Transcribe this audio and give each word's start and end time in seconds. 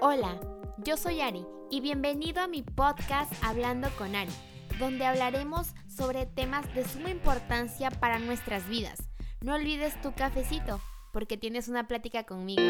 Hola, 0.00 0.38
yo 0.84 0.96
soy 0.96 1.20
Ari 1.20 1.44
y 1.72 1.80
bienvenido 1.80 2.40
a 2.40 2.46
mi 2.46 2.62
podcast 2.62 3.32
Hablando 3.42 3.88
con 3.98 4.14
Ari, 4.14 4.30
donde 4.78 5.04
hablaremos 5.04 5.74
sobre 5.88 6.24
temas 6.24 6.72
de 6.72 6.84
suma 6.84 7.10
importancia 7.10 7.90
para 7.90 8.20
nuestras 8.20 8.68
vidas. 8.68 9.08
No 9.40 9.54
olvides 9.54 10.00
tu 10.00 10.12
cafecito, 10.12 10.80
porque 11.12 11.36
tienes 11.36 11.66
una 11.66 11.88
plática 11.88 12.22
conmigo. 12.22 12.62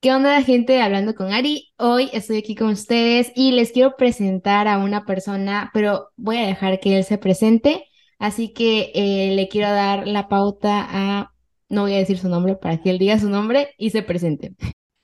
¿Qué 0.00 0.14
onda, 0.14 0.40
gente? 0.42 0.80
Hablando 0.80 1.16
con 1.16 1.32
Ari. 1.32 1.72
Hoy 1.76 2.08
estoy 2.12 2.38
aquí 2.38 2.54
con 2.54 2.68
ustedes 2.68 3.32
y 3.34 3.50
les 3.50 3.72
quiero 3.72 3.96
presentar 3.96 4.68
a 4.68 4.78
una 4.78 5.04
persona, 5.06 5.72
pero 5.74 6.10
voy 6.14 6.36
a 6.36 6.46
dejar 6.46 6.78
que 6.78 6.96
él 6.96 7.02
se 7.02 7.18
presente. 7.18 7.86
Así 8.20 8.52
que 8.52 8.92
eh, 8.94 9.34
le 9.34 9.48
quiero 9.48 9.70
dar 9.70 10.06
la 10.06 10.28
pauta 10.28 10.86
a, 10.88 11.35
no 11.68 11.82
voy 11.82 11.94
a 11.94 11.98
decir 11.98 12.18
su 12.18 12.28
nombre 12.28 12.56
para 12.56 12.80
que 12.80 12.90
él 12.90 12.98
diga 12.98 13.18
su 13.18 13.28
nombre 13.28 13.70
y 13.78 13.90
se 13.90 14.02
presente. 14.02 14.54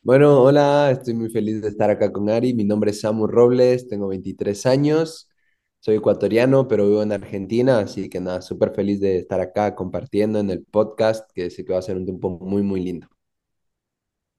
Bueno, 0.03 0.43
hola, 0.43 0.91
estoy 0.91 1.15
muy 1.15 1.31
feliz 1.31 1.63
de 1.63 1.69
estar 1.69 1.89
acá 1.91 2.13
con 2.13 2.29
Ari. 2.29 2.55
Mi 2.55 2.65
nombre 2.65 2.91
es 2.91 3.01
Samu 3.01 3.27
Robles, 3.27 3.89
tengo 3.89 4.09
23 4.09 4.67
años, 4.67 5.29
soy 5.79 5.97
ecuatoriano, 5.97 6.67
pero 6.67 6.89
vivo 6.89 7.03
en 7.03 7.13
Argentina, 7.13 7.79
así 7.79 8.09
que 8.09 8.21
nada, 8.21 8.43
súper 8.43 8.73
feliz 8.75 9.01
de 9.01 9.19
estar 9.19 9.41
acá 9.41 9.75
compartiendo 9.77 10.41
en 10.41 10.51
el 10.51 10.65
podcast, 10.65 11.31
que 11.33 11.51
sé 11.51 11.65
que 11.65 11.73
va 11.73 11.79
a 11.79 11.83
ser 11.83 11.97
un 11.97 12.05
tiempo 12.05 12.31
muy, 12.31 12.63
muy 12.63 12.81
lindo. 12.81 13.09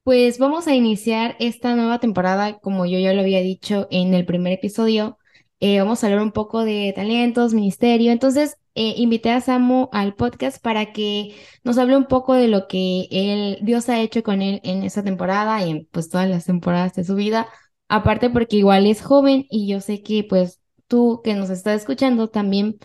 Pues 0.04 0.38
vamos 0.38 0.68
a 0.68 0.76
iniciar 0.76 1.38
esta 1.40 1.76
nueva 1.76 2.00
temporada, 2.00 2.60
como 2.60 2.86
yo 2.86 3.00
ya 3.00 3.14
lo 3.14 3.22
había 3.22 3.40
dicho 3.40 3.88
en 3.90 4.14
el 4.14 4.26
primer 4.26 4.52
episodio. 4.52 5.18
Eh, 5.66 5.80
vamos 5.80 6.04
a 6.04 6.08
hablar 6.08 6.22
un 6.22 6.34
poco 6.34 6.66
de 6.66 6.92
talentos, 6.94 7.54
ministerio. 7.54 8.12
Entonces, 8.12 8.58
eh, 8.76 8.96
invité 8.98 9.32
a 9.32 9.40
Samu 9.40 9.88
al 9.94 10.14
podcast 10.14 10.62
para 10.62 10.92
que 10.92 11.36
nos 11.64 11.78
hable 11.78 11.96
un 11.96 12.06
poco 12.08 12.34
de 12.34 12.50
lo 12.50 12.68
que 12.68 13.08
él, 13.12 13.60
Dios 13.62 13.88
ha 13.88 14.02
hecho 14.02 14.24
con 14.24 14.42
él 14.42 14.60
en 14.66 14.84
esta 14.84 15.04
temporada 15.04 15.66
y 15.66 15.70
en 15.72 15.88
pues 15.90 16.10
todas 16.10 16.28
las 16.30 16.44
temporadas 16.46 16.94
de 16.96 17.06
su 17.06 17.16
vida. 17.16 17.48
Aparte 17.88 18.30
porque 18.30 18.58
igual 18.58 18.86
es 18.88 19.02
joven 19.02 19.46
y 19.50 19.70
yo 19.70 19.80
sé 19.80 20.04
que 20.04 20.26
pues 20.26 20.60
tú 20.88 21.22
que 21.24 21.34
nos 21.34 21.50
estás 21.50 21.80
escuchando 21.80 22.30
también 22.30 22.76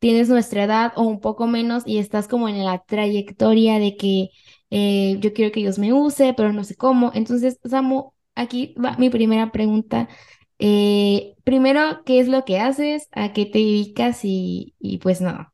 tienes 0.00 0.28
nuestra 0.28 0.64
edad 0.64 0.92
o 0.96 1.02
un 1.04 1.20
poco 1.20 1.46
menos 1.46 1.84
y 1.86 1.98
estás 1.98 2.26
como 2.26 2.48
en 2.48 2.64
la 2.64 2.80
trayectoria 2.84 3.78
de 3.78 3.96
que 3.96 4.30
eh, 4.70 5.18
yo 5.20 5.32
quiero 5.34 5.52
que 5.52 5.60
Dios 5.60 5.78
me 5.78 5.92
use, 5.92 6.34
pero 6.34 6.52
no 6.52 6.64
sé 6.64 6.74
cómo. 6.74 7.12
Entonces, 7.14 7.60
Samu, 7.64 8.12
aquí 8.34 8.74
va 8.76 8.96
mi 8.98 9.08
primera 9.08 9.52
pregunta. 9.52 10.08
Eh, 10.66 11.36
primero, 11.44 12.02
¿qué 12.06 12.20
es 12.20 12.28
lo 12.28 12.44
que 12.46 12.58
haces? 12.58 13.08
¿A 13.12 13.32
qué 13.34 13.44
te 13.46 13.58
dedicas? 13.58 14.20
Y, 14.24 14.74
y 14.78 14.96
pues 14.98 15.20
nada. 15.20 15.52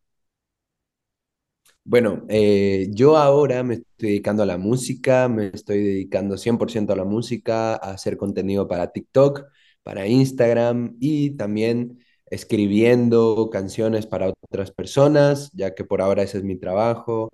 Bueno, 1.85 2.25
eh, 2.29 2.89
yo 2.93 3.17
ahora 3.17 3.63
me 3.63 3.75
estoy 3.75 4.09
dedicando 4.11 4.43
a 4.43 4.47
la 4.47 4.59
música, 4.59 5.29
me 5.29 5.49
estoy 5.49 5.79
dedicando 5.83 6.37
100% 6.37 6.93
a 6.93 6.97
la 6.97 7.05
música, 7.05 7.73
a 7.75 7.93
hacer 7.93 8.17
contenido 8.17 8.69
para 8.69 8.93
TikTok, 8.93 9.45
para 9.83 10.07
Instagram 10.07 10.97
y 11.01 11.31
también 11.37 11.99
escribiendo 12.27 13.51
canciones 13.51 14.07
para 14.07 14.29
otras 14.41 14.71
personas, 14.71 15.51
ya 15.53 15.75
que 15.75 15.85
por 15.85 16.01
ahora 16.03 16.23
ese 16.23 16.39
es 16.39 16.45
mi 16.45 16.57
trabajo. 16.57 17.33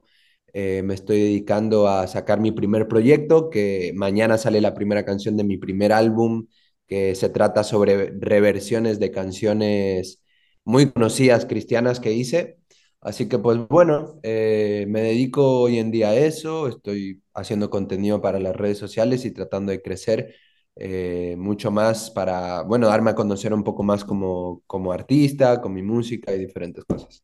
Eh, 0.52 0.82
me 0.84 0.94
estoy 0.94 1.20
dedicando 1.20 1.88
a 1.88 2.06
sacar 2.06 2.40
mi 2.40 2.50
primer 2.52 2.88
proyecto, 2.88 3.50
que 3.50 3.92
mañana 3.94 4.38
sale 4.38 4.60
la 4.62 4.72
primera 4.74 5.04
canción 5.04 5.36
de 5.36 5.44
mi 5.44 5.58
primer 5.58 5.92
álbum, 5.92 6.46
que 6.86 7.14
se 7.14 7.28
trata 7.28 7.64
sobre 7.64 8.12
reversiones 8.18 8.98
de 9.00 9.10
canciones 9.10 10.22
muy 10.64 10.90
conocidas 10.92 11.46
cristianas 11.46 12.00
que 12.00 12.12
hice. 12.12 12.58
Así 13.00 13.28
que 13.28 13.38
pues 13.38 13.58
bueno, 13.68 14.18
eh, 14.22 14.86
me 14.88 15.02
dedico 15.02 15.60
hoy 15.62 15.78
en 15.78 15.90
día 15.90 16.08
a 16.10 16.16
eso, 16.16 16.66
estoy 16.68 17.22
haciendo 17.34 17.70
contenido 17.70 18.20
para 18.20 18.40
las 18.40 18.56
redes 18.56 18.78
sociales 18.78 19.24
y 19.24 19.30
tratando 19.32 19.70
de 19.72 19.82
crecer 19.82 20.34
eh, 20.76 21.36
mucho 21.38 21.70
más 21.70 22.10
para, 22.10 22.62
bueno, 22.62 22.88
darme 22.88 23.10
a 23.10 23.14
conocer 23.14 23.54
un 23.54 23.64
poco 23.64 23.82
más 23.82 24.04
como, 24.04 24.62
como 24.66 24.92
artista, 24.92 25.60
con 25.60 25.72
mi 25.74 25.82
música 25.82 26.34
y 26.34 26.38
diferentes 26.38 26.84
cosas. 26.84 27.22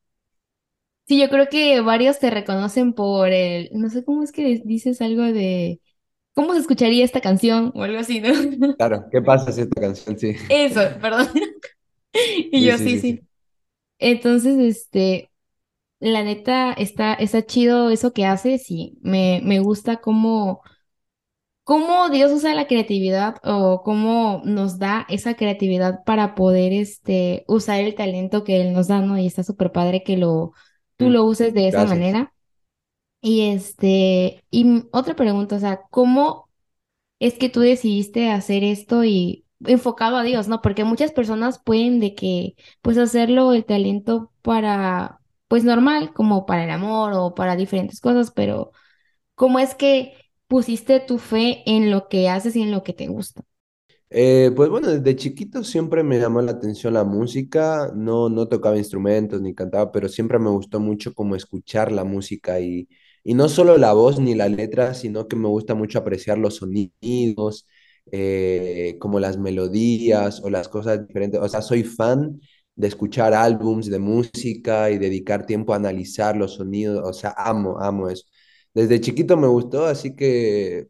Sí, 1.06 1.21
yo 1.21 1.29
creo 1.29 1.49
que 1.49 1.81
varios 1.81 2.19
te 2.21 2.31
reconocen 2.31 2.94
por 2.94 3.29
el, 3.29 3.69
no 3.73 3.91
sé 3.91 4.05
cómo 4.05 4.23
es 4.23 4.33
que 4.33 4.62
dices 4.65 5.00
algo 5.03 5.23
de, 5.25 5.81
¿cómo 6.34 6.54
se 6.54 6.60
escucharía 6.60 7.04
esta 7.04 7.20
canción? 7.20 7.72
O 7.75 7.82
algo 7.82 7.98
así, 8.00 8.20
¿no? 8.20 8.31
Claro, 8.76 9.06
¿qué 9.10 9.22
pasa 9.22 9.53
si 9.53 9.62
esta 9.62 9.81
canción 9.81 10.19
sí? 10.19 10.34
Eso, 10.48 10.81
perdón. 11.00 11.28
Y 12.53 12.65
Sí, 12.65 12.70
yo 12.70 12.78
sí, 12.78 12.88
sí, 12.88 12.98
sí, 12.98 13.03
sí. 13.03 13.20
sí. 13.20 13.26
Entonces, 13.98 14.59
este, 14.59 15.31
la 16.00 16.22
neta, 16.25 16.72
está, 16.75 17.15
está 17.15 17.47
chido 17.47 17.91
eso 17.91 18.12
que 18.15 18.26
haces 18.26 18.70
y 18.70 18.98
me, 19.03 19.41
me 19.44 19.60
gusta 19.60 19.98
cómo, 19.98 20.62
cómo 21.65 22.09
Dios 22.10 22.32
usa 22.32 22.54
la 22.54 22.66
creatividad 22.66 23.37
o 23.44 23.82
cómo 23.84 24.43
nos 24.44 24.78
da 24.78 25.06
esa 25.09 25.34
creatividad 25.34 26.04
para 26.04 26.34
poder, 26.34 26.72
este, 26.72 27.44
usar 27.49 27.81
el 27.81 27.94
talento 27.94 28.44
que 28.44 28.60
Él 28.60 28.72
nos 28.72 28.88
da, 28.88 29.00
¿no? 29.00 29.19
Y 29.19 29.26
está 29.26 29.43
súper 29.44 29.72
padre 29.72 30.03
que 30.03 30.16
lo, 30.16 30.53
tú 30.97 31.09
Mm, 31.09 31.10
lo 31.10 31.25
uses 31.25 31.54
de 31.54 31.69
esa 31.69 31.84
Gracias. 31.84 31.84
manera. 31.84 32.31
Y 33.22 33.43
este, 33.53 34.44
y 34.53 34.84
otra 34.93 35.16
pregunta, 35.16 35.56
o 35.56 35.60
sea, 35.60 35.83
¿cómo 35.91 36.50
es 37.21 37.34
que 37.38 37.49
tú 37.50 37.60
decidiste 37.60 38.31
hacer 38.31 38.65
esto 38.65 39.05
y 39.05 39.47
enfocado 39.66 40.16
a 40.19 40.25
Dios, 40.25 40.49
¿no? 40.49 40.62
Porque 40.62 40.84
muchas 40.84 41.12
personas 41.12 41.61
pueden 41.61 42.00
de 42.00 42.15
que, 42.16 42.56
pues 42.82 42.99
hacerlo 42.99 43.53
el 43.55 43.65
talento 43.66 44.32
para, 44.43 45.21
pues 45.49 45.65
normal, 45.65 46.12
como 46.15 46.47
para 46.47 46.65
el 46.65 46.71
amor 46.71 47.12
o 47.15 47.34
para 47.34 47.56
diferentes 47.56 48.00
cosas, 48.00 48.32
pero 48.32 48.72
¿cómo 49.37 49.59
es 49.61 49.75
que 49.77 50.15
pusiste 50.49 51.00
tu 51.00 51.19
fe 51.19 51.62
en 51.66 51.91
lo 51.91 52.09
que 52.09 52.28
haces 52.31 52.56
y 52.56 52.62
en 52.62 52.72
lo 52.72 52.82
que 52.84 52.94
te 52.94 53.09
gusta? 53.09 53.43
Eh, 54.15 54.50
pues 54.55 54.69
bueno, 54.69 54.88
desde 54.88 55.16
chiquito 55.16 55.65
siempre 55.65 56.03
me 56.03 56.19
llamó 56.19 56.43
la 56.43 56.53
atención 56.53 56.93
la 56.94 57.05
música, 57.05 57.91
no, 57.94 58.28
no 58.28 58.47
tocaba 58.47 58.77
instrumentos 58.77 59.41
ni 59.41 59.55
cantaba, 59.55 59.91
pero 59.91 60.09
siempre 60.09 60.38
me 60.38 60.50
gustó 60.50 60.81
mucho 60.81 61.15
como 61.15 61.34
escuchar 61.34 61.91
la 61.91 62.05
música 62.05 62.61
y, 62.61 62.88
y 63.25 63.34
no 63.34 63.49
solo 63.49 63.78
la 63.78 63.93
voz 63.93 64.19
ni 64.21 64.34
la 64.34 64.49
letra, 64.49 64.94
sino 64.94 65.28
que 65.28 65.37
me 65.37 65.49
gusta 65.49 65.75
mucho 65.75 65.99
apreciar 65.99 66.38
los 66.38 66.56
sonidos, 66.56 67.66
eh, 68.10 68.97
como 69.00 69.21
las 69.21 69.38
melodías 69.38 70.41
o 70.43 70.50
las 70.50 70.69
cosas 70.69 71.06
diferentes. 71.06 71.41
O 71.41 71.49
sea, 71.49 71.62
soy 71.62 71.84
fan 71.84 72.41
de 72.75 72.88
escuchar 72.88 73.34
álbums 73.34 73.87
de 73.91 73.99
música 73.99 74.91
y 74.91 74.99
dedicar 74.99 75.47
tiempo 75.47 75.72
a 75.72 75.77
analizar 75.77 76.37
los 76.37 76.55
sonidos, 76.55 77.03
o 77.09 77.12
sea, 77.12 77.34
amo, 77.37 77.78
amo 77.81 78.09
eso. 78.09 78.25
Desde 78.75 79.00
chiquito 79.00 79.37
me 79.37 79.47
gustó, 79.49 79.84
así 79.87 80.16
que 80.16 80.88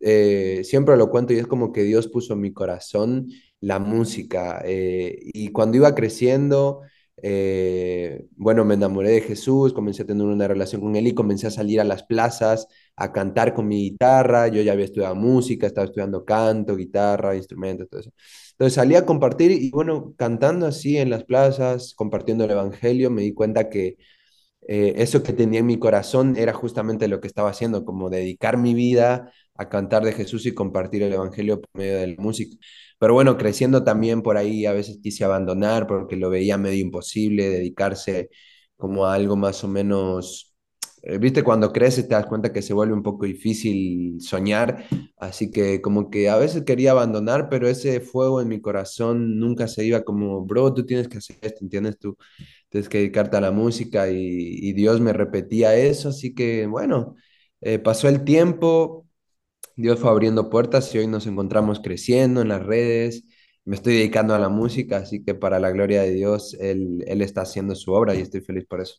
eh, 0.00 0.62
siempre 0.64 0.96
lo 0.96 1.10
cuento 1.10 1.32
y 1.32 1.38
es 1.38 1.46
como 1.46 1.72
que 1.72 1.82
Dios 1.82 2.08
puso 2.08 2.34
en 2.34 2.40
mi 2.40 2.52
corazón 2.52 3.28
la 3.60 3.78
música. 3.78 4.62
eh, 4.64 5.18
y 5.22 5.48
cuando 5.52 5.76
iba 5.76 5.94
creciendo, 5.94 6.82
eh, 7.22 8.26
bueno, 8.36 8.64
me 8.64 8.74
enamoré 8.74 9.10
de 9.10 9.20
Jesús, 9.20 9.72
comencé 9.72 10.02
a 10.02 10.06
tener 10.06 10.26
una 10.26 10.48
relación 10.48 10.80
con 10.80 10.96
Él 10.96 11.06
y 11.06 11.14
comencé 11.14 11.46
a 11.46 11.50
salir 11.50 11.80
a 11.80 11.84
las 11.84 12.02
plazas 12.02 12.66
a 12.96 13.12
cantar 13.12 13.54
con 13.54 13.68
mi 13.68 13.90
guitarra. 13.90 14.48
Yo 14.48 14.62
ya 14.62 14.72
había 14.72 14.84
estudiado 14.84 15.14
música, 15.14 15.66
estaba 15.66 15.86
estudiando 15.86 16.24
canto, 16.24 16.76
guitarra, 16.76 17.36
instrumentos, 17.36 17.88
todo 17.88 18.00
eso. 18.00 18.10
Entonces 18.52 18.74
salí 18.74 18.94
a 18.96 19.06
compartir 19.06 19.50
y 19.52 19.70
bueno, 19.70 20.14
cantando 20.16 20.66
así 20.66 20.98
en 20.98 21.10
las 21.10 21.24
plazas, 21.24 21.94
compartiendo 21.94 22.44
el 22.44 22.50
Evangelio, 22.52 23.10
me 23.10 23.22
di 23.22 23.32
cuenta 23.34 23.68
que 23.68 23.96
eh, 24.66 24.94
eso 24.96 25.22
que 25.22 25.32
tenía 25.32 25.60
en 25.60 25.66
mi 25.66 25.78
corazón 25.78 26.36
era 26.36 26.52
justamente 26.54 27.08
lo 27.08 27.20
que 27.20 27.28
estaba 27.28 27.50
haciendo, 27.50 27.84
como 27.84 28.10
dedicar 28.10 28.56
mi 28.58 28.74
vida 28.74 29.32
a 29.56 29.68
cantar 29.68 30.04
de 30.04 30.12
Jesús 30.12 30.46
y 30.46 30.54
compartir 30.54 31.02
el 31.02 31.12
Evangelio 31.12 31.60
por 31.60 31.70
medio 31.74 31.96
de 31.98 32.06
la 32.08 32.14
música. 32.22 32.56
Pero 32.98 33.14
bueno, 33.14 33.36
creciendo 33.36 33.84
también 33.84 34.22
por 34.22 34.36
ahí 34.36 34.66
a 34.66 34.72
veces 34.72 34.98
quise 35.02 35.24
abandonar 35.24 35.86
porque 35.86 36.16
lo 36.16 36.30
veía 36.30 36.58
medio 36.58 36.80
imposible, 36.80 37.48
dedicarse 37.48 38.30
como 38.76 39.06
a 39.06 39.14
algo 39.14 39.36
más 39.36 39.62
o 39.64 39.68
menos, 39.68 40.54
eh, 41.02 41.18
viste, 41.18 41.42
cuando 41.42 41.72
creces 41.72 42.08
te 42.08 42.14
das 42.14 42.26
cuenta 42.26 42.52
que 42.52 42.62
se 42.62 42.74
vuelve 42.74 42.94
un 42.94 43.02
poco 43.02 43.26
difícil 43.26 44.20
soñar, 44.20 44.84
así 45.16 45.50
que 45.50 45.80
como 45.80 46.10
que 46.10 46.28
a 46.28 46.36
veces 46.36 46.64
quería 46.64 46.90
abandonar, 46.92 47.48
pero 47.48 47.68
ese 47.68 48.00
fuego 48.00 48.40
en 48.40 48.48
mi 48.48 48.60
corazón 48.60 49.38
nunca 49.38 49.68
se 49.68 49.84
iba 49.84 50.02
como, 50.04 50.44
bro, 50.44 50.72
tú 50.74 50.84
tienes 50.86 51.08
que 51.08 51.18
hacer 51.18 51.36
esto, 51.42 51.58
¿entiendes? 51.62 51.98
Tú 51.98 52.16
tienes 52.68 52.88
que 52.88 52.98
dedicarte 52.98 53.36
a 53.36 53.40
la 53.40 53.50
música 53.50 54.08
y, 54.10 54.16
y 54.18 54.72
Dios 54.72 55.00
me 55.00 55.12
repetía 55.12 55.76
eso, 55.76 56.08
así 56.10 56.34
que 56.34 56.66
bueno, 56.66 57.16
eh, 57.60 57.78
pasó 57.78 58.08
el 58.08 58.24
tiempo, 58.24 59.06
Dios 59.76 59.98
fue 60.00 60.10
abriendo 60.10 60.50
puertas 60.50 60.94
y 60.94 60.98
hoy 60.98 61.06
nos 61.06 61.26
encontramos 61.26 61.80
creciendo 61.80 62.42
en 62.42 62.48
las 62.48 62.62
redes, 62.64 63.24
me 63.64 63.76
estoy 63.76 63.94
dedicando 63.96 64.34
a 64.34 64.38
la 64.38 64.48
música, 64.48 64.98
así 64.98 65.24
que 65.24 65.34
para 65.34 65.58
la 65.60 65.70
gloria 65.70 66.02
de 66.02 66.10
Dios, 66.12 66.54
Él, 66.60 67.02
Él 67.06 67.22
está 67.22 67.42
haciendo 67.42 67.74
su 67.74 67.92
obra 67.92 68.14
y 68.14 68.20
estoy 68.20 68.40
feliz 68.42 68.66
por 68.66 68.80
eso. 68.80 68.96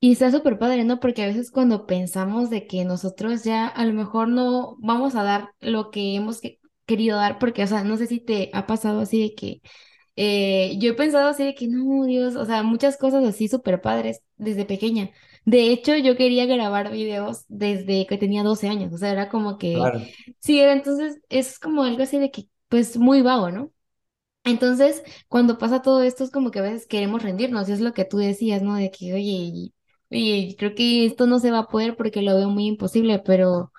Y 0.00 0.12
está 0.12 0.30
súper 0.30 0.58
padre, 0.58 0.84
¿no? 0.84 1.00
Porque 1.00 1.22
a 1.22 1.26
veces 1.26 1.50
cuando 1.50 1.86
pensamos 1.86 2.50
de 2.50 2.66
que 2.66 2.84
nosotros 2.84 3.42
ya 3.44 3.66
a 3.66 3.86
lo 3.86 3.94
mejor 3.94 4.28
no 4.28 4.76
vamos 4.80 5.14
a 5.14 5.22
dar 5.22 5.50
lo 5.60 5.90
que 5.90 6.14
hemos 6.16 6.40
que- 6.40 6.60
querido 6.86 7.16
dar, 7.16 7.38
porque, 7.38 7.62
o 7.64 7.66
sea, 7.66 7.84
no 7.84 7.96
sé 7.96 8.06
si 8.06 8.20
te 8.20 8.50
ha 8.52 8.66
pasado 8.66 9.00
así 9.00 9.20
de 9.22 9.34
que 9.34 9.62
eh, 10.16 10.76
yo 10.78 10.90
he 10.92 10.94
pensado 10.94 11.28
así 11.28 11.44
de 11.44 11.54
que 11.54 11.68
no, 11.68 12.04
Dios, 12.04 12.36
o 12.36 12.44
sea, 12.46 12.62
muchas 12.62 12.96
cosas 12.96 13.24
así 13.24 13.48
súper 13.48 13.80
padres 13.80 14.22
desde 14.36 14.64
pequeña, 14.64 15.10
De 15.44 15.70
hecho, 15.70 15.96
yo 15.96 16.16
quería 16.16 16.46
grabar 16.46 16.90
videos 16.92 17.44
desde 17.48 18.06
que 18.06 18.18
tenía 18.18 18.42
12 18.42 18.68
años, 18.68 18.92
o 18.92 18.98
sea, 18.98 19.10
era 19.12 19.28
como 19.28 19.58
que, 19.58 19.92
Claro, 19.92 20.14
sí, 20.40 20.60
era 20.60 20.72
entonces, 20.72 21.20
es 21.28 21.58
como 21.58 21.82
algo 21.84 22.02
así 22.02 22.18
de 22.18 22.30
que, 22.30 22.48
pues, 22.68 22.96
muy 22.96 23.22
vago, 23.22 23.50
¿no? 23.50 23.72
Entonces, 24.44 25.02
cuando 25.28 25.56
pasa 25.58 25.80
todo 25.82 26.02
esto, 26.02 26.22
es 26.24 26.30
como 26.30 26.50
que 26.50 26.58
a 26.58 26.62
veces 26.62 26.86
queremos 26.86 27.22
rendirnos, 27.22 27.68
y 27.68 27.72
es 27.72 27.80
lo 27.80 27.94
que 27.94 28.04
tú 28.04 28.18
decías, 28.18 28.62
¿no? 28.62 28.74
De 28.76 28.90
que, 28.90 29.14
oye, 29.14 29.72
oye, 30.10 30.54
creo 30.58 30.74
que 30.74 31.06
esto 31.06 31.26
no 31.26 31.38
se 31.38 31.50
va 31.50 31.60
a 31.60 31.68
poder 31.68 31.96
porque 31.96 32.20
lo 32.22 32.36
veo 32.36 32.50
muy 32.50 32.66
imposible, 32.66 33.20
pero 33.20 33.72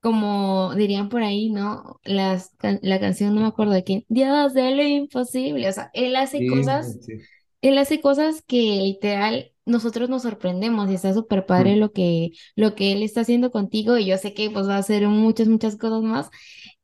como 0.00 0.74
dirían 0.74 1.08
por 1.08 1.22
ahí, 1.22 1.50
¿no? 1.50 2.00
Las, 2.04 2.50
can- 2.58 2.80
la 2.82 3.00
canción, 3.00 3.34
no 3.34 3.40
me 3.42 3.46
acuerdo 3.48 3.72
de 3.72 3.84
quién, 3.84 4.04
Dios 4.08 4.54
de 4.54 4.70
lo 4.74 4.82
imposible, 4.82 5.68
o 5.68 5.72
sea, 5.72 5.90
él 5.94 6.16
hace 6.16 6.44
sí, 6.44 6.46
cosas 6.46 7.00
sí. 7.00 7.28
él 7.60 7.78
hace 7.78 8.00
cosas 8.00 8.42
que 8.46 8.56
literal 8.82 9.52
nosotros 9.66 10.08
nos 10.08 10.22
sorprendemos 10.22 10.90
y 10.90 10.94
está 10.94 11.12
súper 11.12 11.44
padre 11.46 11.76
Mm, 11.76 11.78
lo 11.78 11.92
que, 11.92 12.30
lo 12.56 12.74
que 12.74 12.92
él 12.92 13.02
está 13.02 13.22
haciendo 13.22 13.50
contigo 13.50 13.98
y 13.98 14.06
yo 14.06 14.16
sé 14.18 14.32
que 14.34 14.50
pues 14.50 14.68
va 14.68 14.76
a 14.76 14.78
hacer 14.78 15.06
muchas, 15.08 15.48
muchas 15.48 15.76
cosas 15.76 16.02
más 16.02 16.30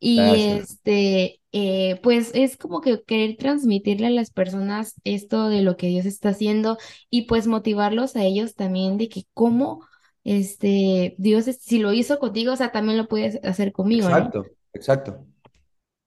y 0.00 0.36
Gracias. 0.36 0.60
este, 0.60 1.40
eh, 1.52 2.00
pues 2.02 2.30
es 2.34 2.56
como 2.56 2.80
que 2.80 3.02
querer 3.04 3.36
transmitirle 3.36 4.08
a 4.08 4.10
las 4.10 4.30
personas 4.30 4.94
esto 5.04 5.48
de 5.48 5.62
lo 5.62 5.76
que 5.76 5.88
Dios 5.88 6.06
está 6.06 6.30
haciendo 6.30 6.78
y 7.10 7.22
pues 7.22 7.46
motivarlos 7.46 8.16
a 8.16 8.24
ellos 8.24 8.54
también 8.54 8.98
de 8.98 9.08
que 9.08 9.24
cómo 9.34 9.86
este, 10.24 11.14
Dios, 11.18 11.44
si 11.60 11.78
lo 11.78 11.92
hizo 11.92 12.18
contigo, 12.18 12.52
o 12.52 12.56
sea, 12.56 12.72
también 12.72 12.98
lo 12.98 13.08
puedes 13.08 13.40
hacer 13.44 13.72
conmigo, 13.72 14.10
¿no? 14.10 14.32
Exacto, 14.32 14.44
exacto. 14.74 15.26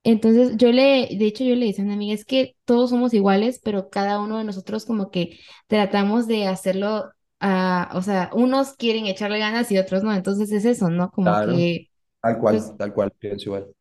Entonces 0.03 0.55
yo 0.57 0.71
le, 0.71 1.09
de 1.17 1.25
hecho 1.25 1.43
yo 1.43 1.55
le 1.55 1.65
decía 1.67 1.83
a 1.83 1.85
una 1.87 1.95
amiga, 1.95 2.13
es 2.13 2.23
que 2.25 2.55
todos 2.65 2.89
somos 2.91 3.13
iguales, 3.13 3.59
pero 3.63 3.89
cada 3.89 4.21
uno 4.21 4.37
de 4.37 4.45
nosotros 4.45 4.85
como 4.85 5.11
que 5.11 5.37
tratamos 5.67 6.27
de 6.27 6.47
hacerlo, 6.47 7.11
ah, 7.41 7.89
o 7.93 8.01
sea, 8.01 8.29
unos 8.33 8.73
quieren 8.75 9.05
echarle 9.05 9.39
ganas 9.39 9.69
y 9.71 9.77
otros 9.77 10.03
no, 10.03 10.13
entonces 10.13 10.51
es 10.51 10.63
eso, 10.65 10.89
¿no? 10.89 11.11
Como 11.11 11.39
Claro, 11.39 11.41
que, 11.41 11.89
tal 12.21 12.39
pues, 12.47 12.73
cual, 12.73 12.77
tal 12.77 12.93
cual, 12.93 13.11
pienso 13.11 13.49
igual. 13.49 13.73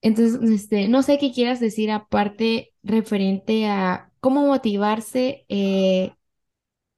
entonces, 0.00 0.40
este, 0.50 0.88
no 0.88 1.02
sé 1.02 1.18
qué 1.18 1.32
quieras 1.32 1.60
decir 1.60 1.90
aparte 1.90 2.72
referente 2.82 3.66
a 3.66 4.10
cómo 4.20 4.46
motivarse 4.46 5.44
eh, 5.48 6.12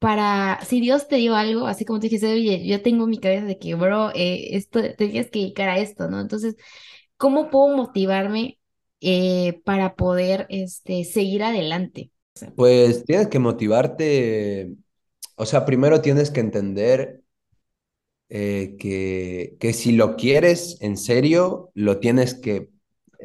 para, 0.05 0.59
si 0.63 0.81
Dios 0.81 1.07
te 1.07 1.15
dio 1.15 1.35
algo, 1.35 1.65
así 1.65 1.83
como 1.83 1.99
tú 1.99 2.03
dijiste, 2.03 2.31
oye, 2.31 2.67
yo 2.67 2.83
tengo 2.83 3.05
en 3.05 3.09
mi 3.09 3.17
cabeza 3.17 3.45
de 3.45 3.57
que, 3.57 3.73
bro, 3.73 4.11
eh, 4.13 4.55
esto, 4.55 4.79
te 4.81 4.93
tienes 4.93 5.31
que 5.31 5.39
dedicar 5.39 5.69
a 5.69 5.79
esto, 5.79 6.07
¿no? 6.09 6.21
Entonces, 6.21 6.55
¿Cómo 7.17 7.49
puedo 7.49 7.75
motivarme 7.75 8.59
eh, 9.01 9.61
para 9.63 9.95
poder 9.95 10.47
este, 10.49 11.05
seguir 11.05 11.43
adelante? 11.43 12.11
Pues 12.55 13.05
tienes 13.05 13.27
que 13.27 13.39
motivarte, 13.39 14.73
o 15.37 15.45
sea, 15.45 15.65
primero 15.65 16.01
tienes 16.01 16.29
que 16.29 16.41
entender 16.41 17.21
eh, 18.27 18.75
que, 18.77 19.55
que 19.59 19.73
si 19.73 19.93
lo 19.93 20.17
quieres 20.17 20.77
en 20.81 20.97
serio, 20.97 21.71
lo 21.73 21.99
tienes 21.99 22.33
que, 22.33 22.69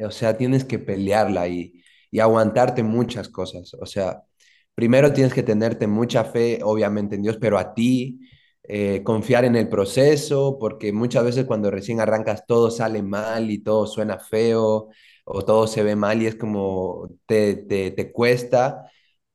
o 0.01 0.11
sea, 0.11 0.37
tienes 0.37 0.63
que 0.63 0.79
pelearla 0.79 1.49
y, 1.49 1.83
y 2.09 2.19
aguantarte 2.19 2.83
muchas 2.83 3.27
cosas. 3.27 3.73
O 3.73 3.85
sea, 3.85 4.23
primero 4.81 5.13
tienes 5.13 5.31
que 5.33 5.43
tenerte 5.43 5.85
mucha 5.87 6.23
fe, 6.25 6.59
obviamente, 6.63 7.15
en 7.15 7.21
Dios, 7.21 7.37
pero 7.39 7.59
a 7.59 7.73
ti, 7.75 8.19
eh, 8.63 9.03
confiar 9.03 9.45
en 9.45 9.55
el 9.55 9.69
proceso, 9.69 10.57
porque 10.59 10.91
muchas 10.91 11.23
veces 11.23 11.45
cuando 11.45 11.69
recién 11.69 11.99
arrancas 11.99 12.45
todo 12.47 12.71
sale 12.71 13.03
mal 13.03 13.51
y 13.51 13.59
todo 13.59 13.85
suena 13.85 14.17
feo 14.19 14.89
o 15.25 15.45
todo 15.45 15.67
se 15.67 15.83
ve 15.83 15.95
mal 15.95 16.19
y 16.21 16.25
es 16.27 16.35
como 16.35 17.09
te, 17.27 17.55
te, 17.57 17.91
te 17.91 18.11
cuesta 18.11 18.87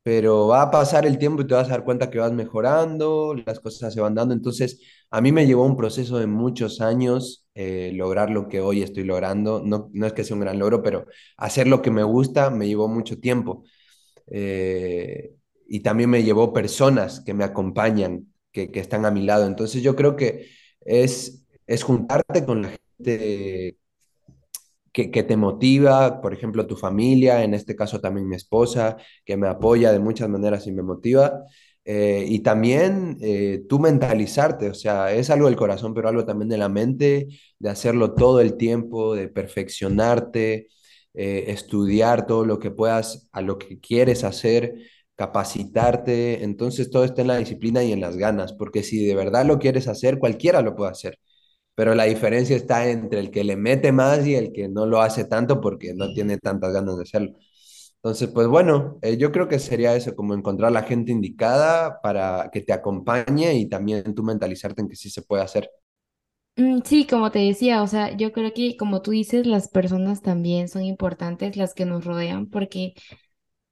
pero 0.02 0.46
va 0.48 0.62
a 0.62 0.70
pasar 0.70 1.04
el 1.06 1.18
tiempo 1.18 1.42
y 1.42 1.46
te 1.48 1.54
vas 1.54 1.66
a 1.68 1.70
dar 1.72 1.84
cuenta 1.84 2.10
que 2.10 2.18
vas 2.18 2.32
mejorando, 2.32 3.34
las 3.46 3.60
cosas 3.60 3.92
se 3.92 4.00
van 4.00 4.14
dando. 4.14 4.34
Entonces, 4.34 4.80
a 5.10 5.20
mí 5.20 5.32
me 5.32 5.46
llevó 5.46 5.66
un 5.66 5.76
proceso 5.76 6.18
de 6.18 6.26
muchos 6.28 6.80
años 6.80 7.46
eh, 7.54 7.90
lograr 7.94 8.30
lo 8.30 8.48
que 8.48 8.60
hoy 8.60 8.82
estoy 8.82 9.04
logrando. 9.04 9.62
No, 9.64 9.90
no 9.92 10.06
es 10.06 10.12
que 10.14 10.24
sea 10.24 10.34
un 10.36 10.40
gran 10.42 10.58
logro, 10.60 10.80
pero 10.82 11.06
hacer 11.36 11.66
lo 11.66 11.82
que 11.82 11.90
me 11.90 12.04
gusta 12.04 12.50
me 12.50 12.68
llevó 12.68 12.88
mucho 12.88 13.18
tiempo. 13.20 13.64
Eh, 14.28 15.35
y 15.68 15.80
también 15.80 16.10
me 16.10 16.22
llevó 16.24 16.52
personas 16.52 17.20
que 17.20 17.34
me 17.34 17.44
acompañan, 17.44 18.32
que, 18.52 18.70
que 18.70 18.80
están 18.80 19.04
a 19.06 19.10
mi 19.10 19.22
lado. 19.24 19.46
Entonces, 19.46 19.82
yo 19.82 19.96
creo 19.96 20.16
que 20.16 20.48
es, 20.80 21.44
es 21.66 21.82
juntarte 21.82 22.44
con 22.44 22.62
la 22.62 22.70
gente 22.70 23.78
que, 24.92 25.10
que 25.10 25.22
te 25.22 25.36
motiva, 25.36 26.20
por 26.22 26.32
ejemplo, 26.32 26.66
tu 26.66 26.76
familia, 26.76 27.42
en 27.44 27.54
este 27.54 27.76
caso 27.76 28.00
también 28.00 28.28
mi 28.28 28.36
esposa, 28.36 28.96
que 29.24 29.36
me 29.36 29.48
apoya 29.48 29.92
de 29.92 29.98
muchas 30.00 30.28
maneras 30.28 30.66
y 30.66 30.72
me 30.72 30.82
motiva. 30.82 31.42
eh, 31.84 32.24
y 32.28 32.40
también 32.40 33.16
eh, 33.20 33.64
tú 33.68 33.78
mentalizarte, 33.78 34.68
o 34.70 34.74
sea, 34.74 35.12
es 35.12 35.30
algo 35.30 35.46
del 35.46 35.56
corazón, 35.56 35.94
pero 35.94 36.08
algo 36.08 36.24
también 36.24 36.48
de 36.48 36.58
la 36.58 36.68
mente, 36.68 37.28
de 37.58 37.70
hacerlo 37.70 38.14
todo 38.14 38.40
el 38.40 38.56
tiempo, 38.56 39.14
de 39.14 39.28
perfeccionarte, 39.28 40.68
eh, 41.14 41.44
estudiar 41.48 42.26
todo 42.26 42.44
lo 42.44 42.58
que 42.58 42.70
puedas 42.72 43.28
a 43.32 43.40
lo 43.42 43.58
que 43.58 43.78
quieres 43.80 44.24
hacer, 44.24 44.74
capacitarte. 45.16 46.44
Entonces 46.44 46.90
todo 46.90 47.04
está 47.04 47.22
en 47.22 47.28
la 47.28 47.38
disciplina 47.38 47.82
y 47.84 47.92
en 47.92 48.00
las 48.00 48.16
ganas, 48.16 48.52
porque 48.52 48.82
si 48.84 49.04
de 49.06 49.14
verdad 49.16 49.44
lo 49.46 49.58
quieres 49.58 49.88
hacer, 49.88 50.18
cualquiera 50.18 50.62
lo 50.62 50.76
puede 50.76 50.92
hacer 50.92 51.18
pero 51.74 51.94
la 51.94 52.04
diferencia 52.04 52.56
está 52.56 52.88
entre 52.90 53.20
el 53.20 53.30
que 53.30 53.44
le 53.44 53.56
mete 53.56 53.92
más 53.92 54.26
y 54.26 54.34
el 54.34 54.52
que 54.52 54.68
no 54.68 54.86
lo 54.86 55.00
hace 55.02 55.24
tanto 55.26 55.60
porque 55.60 55.94
no 55.94 56.12
tiene 56.14 56.38
tantas 56.38 56.72
ganas 56.72 56.96
de 56.96 57.02
hacerlo. 57.04 57.32
Entonces, 57.96 58.28
pues 58.32 58.46
bueno, 58.46 58.98
eh, 59.02 59.16
yo 59.16 59.32
creo 59.32 59.48
que 59.48 59.58
sería 59.58 59.94
eso, 59.96 60.14
como 60.14 60.34
encontrar 60.34 60.72
la 60.72 60.82
gente 60.84 61.12
indicada 61.12 62.00
para 62.02 62.50
que 62.52 62.60
te 62.62 62.72
acompañe 62.72 63.54
y 63.54 63.68
también 63.68 64.14
tú 64.14 64.22
mentalizarte 64.22 64.80
en 64.82 64.88
que 64.88 64.96
sí 64.96 65.10
se 65.10 65.22
puede 65.22 65.42
hacer. 65.42 65.70
mm, 66.56 66.80
sí, 66.84 67.06
como 67.06 67.30
te 67.30 67.38
decía, 67.40 67.82
o 67.82 67.86
sea, 67.86 68.16
yo 68.16 68.32
creo 68.32 68.52
que 68.54 68.76
como 68.76 69.02
tú 69.02 69.10
dices, 69.12 69.46
las 69.46 69.68
personas 69.68 70.22
también 70.22 70.68
son 70.68 70.82
importantes, 70.84 71.56
las 71.56 71.74
que 71.74 71.84
nos 71.86 72.04
rodean, 72.04 72.46
porque 72.50 72.94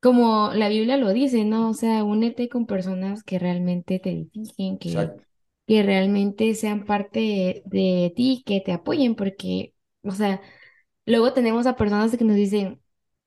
como 0.04 0.52
la 0.54 0.70
Biblia 0.70 0.98
lo 0.98 1.12
dice, 1.14 1.46
¿no? 1.46 1.70
O 1.70 1.74
sea, 1.74 2.04
únete 2.04 2.50
con 2.50 2.66
personas 2.66 3.24
que 3.24 3.40
realmente 3.40 4.00
te 4.00 4.10
edifiquen, 4.12 4.78
que, 4.78 5.14
Exacto, 5.14 5.24
que 5.66 5.82
realmente 5.84 6.54
sean 6.56 6.86
parte 6.86 7.20
de, 7.20 7.64
de 7.66 8.12
ti, 8.16 8.44
que 8.46 8.60
te 8.62 8.72
apoyen, 8.72 9.16
porque, 9.16 9.74
o 10.04 10.12
sea, 10.12 10.42
luego 11.06 11.32
tenemos 11.34 11.66
a 11.66 11.76
personas 11.76 12.16
que 12.16 12.24
nos 12.24 12.36
dicen, 12.36 12.82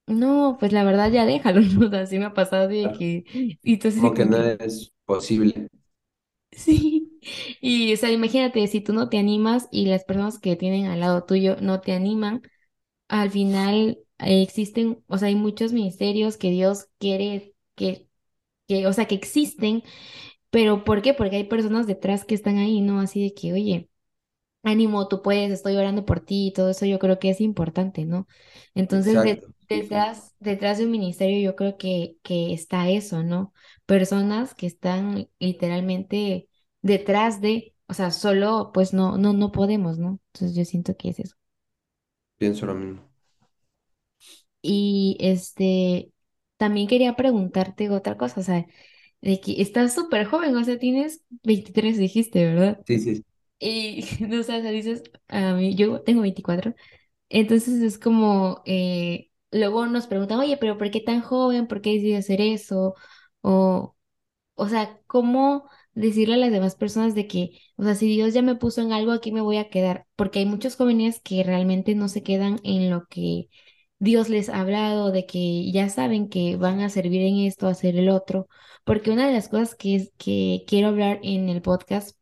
No, 0.07 0.57
pues 0.59 0.74
la 0.74 0.83
verdad 0.85 1.12
ya 1.12 1.25
déjalo, 1.27 1.62
¿no? 1.79 1.88
O 1.88 1.91
sea, 1.91 2.06
sí 2.07 2.19
me 2.19 2.25
ha 2.25 2.33
pasado 2.35 2.68
de 2.69 2.91
que, 2.94 3.25
y 3.63 3.75
entonces 3.75 4.03
como 4.03 4.13
que 4.13 4.25
no 4.25 4.38
es 4.38 4.94
posible. 5.06 5.68
sí, 6.51 7.19
y 7.62 7.94
o 7.94 7.97
sea, 7.97 8.12
imagínate, 8.12 8.65
si 8.68 8.81
tú 8.81 8.94
no 8.94 9.09
te 9.09 9.18
animas 9.19 9.68
y 9.71 9.85
las 9.88 10.03
personas 10.06 10.39
que 10.39 10.56
tienen 10.56 10.85
al 10.88 11.00
lado 11.00 11.24
tuyo 11.25 11.57
no 11.62 11.81
te 11.81 11.93
animan, 11.93 12.41
al 13.08 13.32
final 13.32 14.00
eh, 14.20 14.42
existen, 14.44 15.04
o 15.08 15.18
sea, 15.18 15.28
hay 15.30 15.36
muchos 15.36 15.74
ministerios 15.74 16.38
que 16.38 16.50
Dios 16.52 16.88
quiere 17.00 17.56
que, 17.76 18.08
que, 18.68 18.88
o 18.88 18.94
sea, 18.94 19.08
que 19.08 19.16
existen, 19.16 19.84
pero 20.52 20.84
¿por 20.86 21.02
qué? 21.04 21.14
Porque 21.16 21.38
hay 21.38 21.46
personas 21.46 21.88
detrás 21.88 22.26
que 22.26 22.36
están 22.36 22.58
ahí, 22.60 22.82
¿no? 22.82 23.00
Así 23.02 23.24
de 23.24 23.34
que, 23.36 23.54
oye. 23.54 23.90
ánimo, 24.64 25.08
tú 25.08 25.22
puedes, 25.22 25.52
estoy 25.52 25.76
orando 25.78 26.06
por 26.06 26.20
ti 26.22 26.48
y 26.48 26.54
todo 26.54 26.70
eso 26.70 26.86
yo 26.86 27.00
creo 27.00 27.20
que 27.20 27.30
es 27.30 27.42
importante, 27.42 28.06
¿no? 28.06 28.28
Entonces, 28.76 29.22
de- 29.24 29.48
detrás, 29.70 30.36
detrás 30.40 30.78
de 30.78 30.86
un 30.86 30.92
ministerio 30.92 31.40
yo 31.42 31.56
creo 31.56 31.78
que, 31.78 32.18
que 32.24 32.54
está 32.54 32.90
eso, 32.90 33.24
¿no? 33.24 33.54
Personas 33.86 34.56
que 34.56 34.68
están 34.68 35.30
literalmente 35.40 36.50
detrás 36.82 37.42
de, 37.42 37.76
o 37.88 37.94
sea, 37.94 38.12
solo 38.12 38.72
pues 38.74 38.94
no, 38.94 39.18
no, 39.18 39.34
no 39.34 39.52
podemos, 39.52 39.98
¿no? 40.00 40.20
Entonces 40.34 40.56
yo 40.58 40.66
siento 40.66 40.96
que 40.98 41.10
es 41.10 41.20
eso. 41.20 41.36
Pienso 42.38 42.65
lo 42.65 42.75
mismo. 42.75 43.03
Y 44.62 45.17
este, 45.20 46.12
también 46.58 46.88
quería 46.88 47.15
preguntarte 47.15 47.89
otra 47.89 48.17
cosa, 48.17 48.41
o 48.41 48.44
sea, 48.44 48.65
de 49.22 49.39
que 49.41 49.62
estás 49.62 49.94
súper 49.96 50.25
joven, 50.25 50.56
o 50.56 50.63
sea, 50.63 50.79
tienes 50.79 51.24
23 51.44 51.98
dijiste, 51.98 52.46
¿verdad? 52.46 52.86
Sí, 52.86 53.00
sí, 53.00 53.25
Y, 53.60 54.06
no 54.27 54.44
sé, 54.44 54.58
o 54.60 54.62
sea, 54.62 54.72
dices, 54.72 55.03
a 55.29 55.53
mí, 55.56 55.75
yo 55.75 56.01
tengo 56.03 56.22
24. 56.24 56.75
Entonces 57.29 57.82
es 57.84 58.00
como, 58.00 58.63
eh, 58.65 59.32
luego 59.51 59.88
nos 59.88 60.08
preguntan, 60.08 60.39
oye, 60.39 60.58
pero 60.58 60.77
¿por 60.79 60.91
qué 60.91 61.01
tan 61.01 61.22
joven? 61.22 61.67
¿Por 61.67 61.82
qué 61.82 61.91
decides 61.96 62.25
hacer 62.25 62.41
eso? 62.41 62.96
O, 63.41 63.96
o 64.56 64.70
sea, 64.70 65.00
¿cómo 65.08 65.70
decirle 65.98 66.36
a 66.36 66.38
las 66.38 66.51
demás 66.51 66.75
personas 66.75 67.16
de 67.16 67.27
que, 67.27 67.51
o 67.75 67.84
sea, 67.84 67.96
si 67.96 68.08
Dios 68.08 68.34
ya 68.34 68.42
me 68.42 68.56
puso 68.56 68.82
en 68.82 68.94
algo, 68.94 69.12
aquí 69.12 69.32
me 69.32 69.42
voy 69.42 69.58
a 69.58 69.70
quedar? 69.70 70.06
Porque 70.16 70.39
hay 70.39 70.46
muchos 70.46 70.75
jóvenes 70.75 71.20
que 71.22 71.44
realmente 71.44 71.96
no 71.96 72.08
se 72.10 72.24
quedan 72.24 72.60
en 72.63 72.89
lo 72.89 73.08
que 73.08 73.50
Dios 74.00 74.30
les 74.30 74.50
ha 74.50 74.62
hablado, 74.62 75.12
de 75.12 75.25
que 75.25 75.72
ya 75.72 75.89
saben 75.89 76.30
que 76.30 76.56
van 76.58 76.82
a 76.82 76.89
servir 76.89 77.22
en 77.24 77.39
esto, 77.39 77.68
a 77.68 77.72
hacer 77.72 77.96
el 77.98 78.10
otro. 78.10 78.48
Porque 78.84 79.12
una 79.12 79.27
de 79.27 79.34
las 79.34 79.50
cosas 79.50 79.75
que, 79.75 79.96
es, 79.96 80.12
que 80.18 80.63
quiero 80.68 80.89
hablar 80.89 81.20
en 81.24 81.50
el 81.50 81.62
podcast 81.62 82.18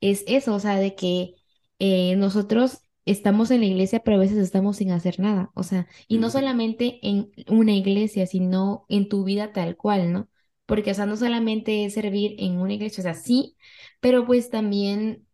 es 0.00 0.24
eso, 0.26 0.54
o 0.54 0.60
sea, 0.60 0.76
de 0.76 0.94
que 0.94 1.34
eh, 1.78 2.16
nosotros 2.16 2.80
estamos 3.04 3.50
en 3.50 3.60
la 3.60 3.66
iglesia, 3.66 4.00
pero 4.00 4.16
a 4.16 4.20
veces 4.20 4.38
estamos 4.38 4.76
sin 4.78 4.90
hacer 4.92 5.20
nada, 5.20 5.50
o 5.54 5.62
sea, 5.62 5.86
y 6.08 6.18
no 6.18 6.30
solamente 6.30 7.00
en 7.02 7.30
una 7.48 7.72
iglesia, 7.72 8.26
sino 8.26 8.86
en 8.88 9.08
tu 9.08 9.24
vida 9.24 9.52
tal 9.52 9.76
cual, 9.76 10.12
¿no? 10.12 10.28
Porque, 10.66 10.92
o 10.92 10.94
sea, 10.94 11.06
no 11.06 11.16
solamente 11.16 11.84
es 11.84 11.94
servir 11.94 12.36
en 12.38 12.58
una 12.58 12.74
iglesia, 12.74 13.00
o 13.02 13.04
sea, 13.04 13.14
sí, 13.14 13.56
pero 14.00 14.26
pues 14.26 14.50
también 14.50 15.26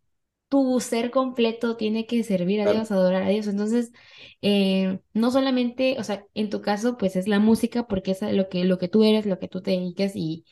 tu 0.48 0.80
ser 0.80 1.10
completo 1.12 1.76
tiene 1.76 2.06
que 2.06 2.24
servir 2.24 2.60
a 2.60 2.64
Claro, 2.64 2.66
Dios, 2.66 2.90
adorar 2.90 3.22
a 3.24 3.28
Dios. 3.28 3.46
Entonces, 3.46 3.92
eh, 4.42 5.00
no 5.14 5.30
solamente, 5.30 5.96
o 6.00 6.04
sea, 6.04 6.26
en 6.34 6.50
tu 6.50 6.60
caso, 6.62 6.96
pues 6.98 7.16
es 7.16 7.28
la 7.28 7.38
música, 7.38 7.86
porque 7.86 8.12
es 8.12 8.22
lo 8.22 8.48
que, 8.48 8.64
lo 8.64 8.78
que 8.78 8.88
tú 8.88 9.04
eres, 9.04 9.26
lo 9.26 9.38
que 9.38 9.48
tú 9.48 9.62
te 9.62 9.70
dedicas 9.72 10.12
y, 10.16 10.44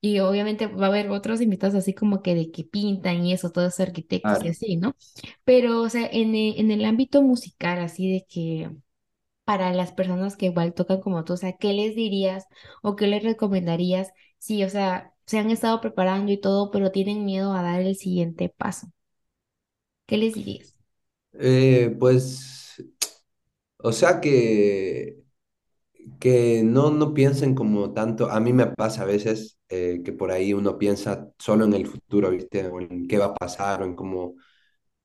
y 0.00 0.18
obviamente 0.20 0.66
va 0.66 0.86
a 0.86 0.88
haber 0.88 1.10
otros 1.10 1.40
invitados 1.40 1.74
así 1.76 1.94
como 1.94 2.20
que 2.22 2.34
de 2.34 2.50
que 2.50 2.64
pintan 2.64 3.24
y 3.24 3.32
eso, 3.32 3.50
todos 3.52 3.78
arquitectos 3.80 4.42
y 4.44 4.48
claro. 4.48 4.50
así, 4.50 4.76
¿no? 4.76 4.96
Pero, 5.44 5.80
o 5.82 5.88
sea, 5.88 6.06
en, 6.10 6.34
e- 6.34 6.60
en 6.60 6.70
el 6.72 6.84
ámbito 6.84 7.22
musical, 7.22 7.78
así 7.80 8.10
de 8.12 8.26
que 8.28 8.70
para 9.44 9.72
las 9.72 9.92
personas 9.92 10.36
que 10.36 10.46
igual 10.46 10.74
tocan 10.74 11.00
como 11.00 11.24
tú, 11.24 11.34
o 11.34 11.36
sea, 11.36 11.54
¿qué 11.58 11.72
les 11.72 11.94
dirías 11.96 12.46
o 12.82 12.96
qué 12.96 13.06
les 13.08 13.22
recomendarías 13.22 14.12
si, 14.38 14.64
o 14.64 14.70
sea, 14.70 15.12
se 15.26 15.38
han 15.38 15.50
estado 15.50 15.80
preparando 15.80 16.32
y 16.32 16.40
todo, 16.40 16.70
pero 16.70 16.92
tienen 16.92 17.24
miedo 17.24 17.52
a 17.54 17.62
dar 17.62 17.80
el 17.80 17.96
siguiente 17.96 18.48
paso? 18.50 18.88
¿Qué 20.06 20.16
les 20.16 20.34
dirías? 20.34 20.74
Eh, 21.32 21.94
pues, 21.98 22.82
o 23.78 23.92
sea 23.92 24.20
que, 24.20 25.22
que 26.20 26.62
no, 26.64 26.90
no 26.90 27.14
piensen 27.14 27.54
como 27.54 27.92
tanto, 27.92 28.30
a 28.30 28.40
mí 28.40 28.52
me 28.52 28.66
pasa 28.66 29.02
a 29.02 29.04
veces 29.06 29.58
eh, 29.68 30.02
que 30.04 30.12
por 30.12 30.30
ahí 30.30 30.52
uno 30.54 30.78
piensa 30.78 31.30
solo 31.38 31.64
en 31.64 31.74
el 31.74 31.86
futuro, 31.86 32.30
¿viste? 32.30 32.66
O 32.68 32.80
en 32.80 33.06
qué 33.08 33.18
va 33.18 33.26
a 33.26 33.34
pasar 33.34 33.82
o 33.82 33.84
en 33.86 33.94
cómo 33.96 34.34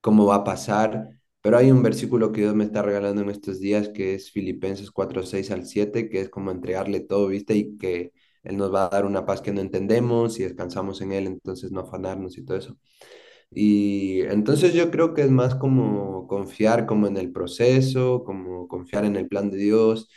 cómo 0.02 0.26
va 0.28 0.38
a 0.38 0.44
pasar, 0.46 1.19
pero 1.50 1.58
hay 1.58 1.72
un 1.72 1.82
versículo 1.82 2.32
que 2.32 2.42
Dios 2.42 2.54
me 2.54 2.64
está 2.64 2.84
regalando 2.84 3.24
en 3.24 3.32
estos 3.32 3.60
días 3.60 3.90
que 3.90 4.14
es 4.14 4.30
Filipenses 4.30 4.92
4 4.92 5.24
6 5.24 5.50
al 5.50 5.66
7 5.66 6.08
que 6.08 6.22
es 6.22 6.30
como 6.30 6.52
entregarle 6.52 7.00
todo, 7.00 7.28
¿viste? 7.30 7.56
Y 7.56 7.76
que 7.80 8.14
Él 8.44 8.56
nos 8.56 8.72
va 8.72 8.86
a 8.86 8.90
dar 8.90 9.04
una 9.04 9.26
paz 9.26 9.42
que 9.42 9.52
no 9.52 9.60
entendemos 9.60 10.40
y 10.40 10.44
descansamos 10.44 11.02
en 11.02 11.12
Él, 11.12 11.26
entonces 11.26 11.72
no 11.72 11.80
afanarnos 11.82 12.38
y 12.38 12.46
todo 12.46 12.56
eso. 12.58 12.78
Y 13.52 14.22
entonces 14.22 14.74
yo 14.76 14.92
creo 14.92 15.16
que 15.16 15.24
es 15.24 15.32
más 15.32 15.56
como 15.56 16.28
confiar 16.28 16.86
como 16.86 17.08
en 17.08 17.18
el 17.18 17.32
proceso, 17.32 18.24
como 18.24 18.68
confiar 18.68 19.06
en 19.06 19.16
el 19.16 19.28
plan 19.28 19.50
de 19.50 19.58
Dios 19.58 20.10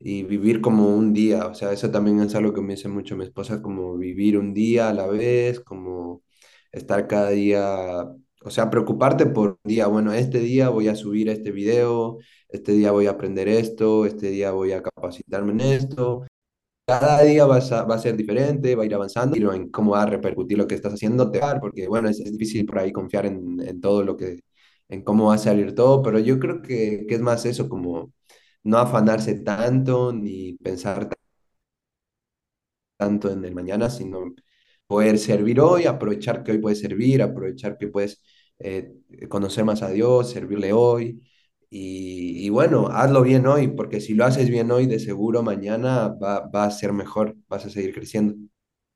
y 0.00 0.24
vivir 0.24 0.60
como 0.60 0.96
un 0.96 1.12
día. 1.12 1.46
O 1.46 1.54
sea, 1.54 1.72
eso 1.72 1.90
también 1.92 2.20
es 2.20 2.34
algo 2.34 2.52
que 2.52 2.62
me 2.62 2.74
dice 2.74 2.88
mucho 2.88 3.16
mi 3.16 3.24
esposa, 3.24 3.62
como 3.62 3.96
vivir 3.96 4.36
un 4.38 4.54
día 4.54 4.88
a 4.90 4.94
la 4.94 5.06
vez, 5.06 5.60
como 5.60 6.24
estar 6.72 7.06
cada 7.08 7.30
día, 7.30 8.06
o 8.44 8.50
sea, 8.50 8.70
preocuparte 8.70 9.26
por 9.26 9.50
un 9.50 9.58
día. 9.70 9.86
Bueno, 9.86 10.12
este 10.12 10.38
día 10.40 10.68
voy 10.70 10.88
a 10.88 10.94
subir 10.96 11.28
este 11.28 11.50
video, 11.50 12.18
este 12.48 12.72
día 12.72 12.92
voy 12.92 13.06
a 13.06 13.10
aprender 13.10 13.48
esto, 13.48 14.06
este 14.06 14.30
día 14.30 14.52
voy 14.52 14.72
a 14.72 14.82
capacitarme 14.82 15.52
en 15.52 15.60
esto. 15.62 16.24
Cada 16.86 17.22
día 17.22 17.46
vas 17.46 17.70
a- 17.72 17.84
va 17.84 17.94
a 17.96 17.98
ser 17.98 18.16
diferente, 18.16 18.74
va 18.74 18.82
a 18.82 18.86
ir 18.86 18.94
avanzando, 18.94 19.36
y 19.36 19.42
en 19.56 19.70
cómo 19.70 19.92
va 19.92 20.02
a 20.02 20.06
repercutir 20.06 20.58
lo 20.58 20.66
que 20.66 20.74
estás 20.74 20.94
haciendo, 20.94 21.30
te 21.30 21.38
va 21.38 21.60
porque 21.60 21.86
bueno, 21.88 22.08
es, 22.08 22.20
es 22.20 22.32
difícil 22.32 22.66
por 22.66 22.78
ahí 22.80 22.92
confiar 22.92 23.26
en, 23.26 23.60
en 23.60 23.80
todo 23.80 24.02
lo 24.04 24.16
que, 24.16 24.40
en 24.88 25.02
cómo 25.04 25.26
va 25.28 25.34
a 25.34 25.38
salir 25.38 25.74
todo, 25.74 26.02
pero 26.02 26.18
yo 26.18 26.38
creo 26.40 26.62
que, 26.62 27.06
que 27.08 27.14
es 27.14 27.20
más 27.20 27.46
eso, 27.46 27.68
como 27.68 28.12
no 28.64 28.78
afanarse 28.78 29.34
tanto, 29.36 30.12
ni 30.12 30.54
pensar 30.54 31.08
tanto 32.96 33.30
en 33.30 33.44
el 33.44 33.54
mañana, 33.54 33.90
sino 33.90 34.34
poder 34.90 35.18
servir 35.18 35.60
hoy, 35.60 35.86
aprovechar 35.86 36.42
que 36.42 36.52
hoy 36.52 36.58
puedes 36.58 36.80
servir, 36.80 37.22
aprovechar 37.22 37.78
que 37.78 37.88
puedes 37.88 38.22
eh, 38.58 38.92
conocer 39.28 39.64
más 39.64 39.82
a 39.82 39.90
Dios, 39.90 40.30
servirle 40.30 40.72
hoy. 40.72 41.22
Y, 41.70 42.44
y 42.46 42.50
bueno, 42.50 42.88
hazlo 42.88 43.22
bien 43.22 43.46
hoy, 43.46 43.68
porque 43.68 44.00
si 44.00 44.14
lo 44.14 44.24
haces 44.24 44.50
bien 44.50 44.70
hoy, 44.72 44.86
de 44.86 44.98
seguro 44.98 45.42
mañana 45.42 46.08
va, 46.08 46.40
va 46.48 46.64
a 46.64 46.70
ser 46.72 46.92
mejor, 46.92 47.36
vas 47.48 47.64
a 47.66 47.70
seguir 47.70 47.94
creciendo. 47.94 48.34